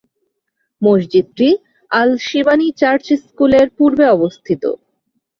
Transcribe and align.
মসজিদটি 0.81 1.47
আল-শিবানী 1.91 2.67
চার্চ-স্কুলের 2.79 3.67
পূর্বে 3.77 4.05
অবস্থিত। 4.09 4.63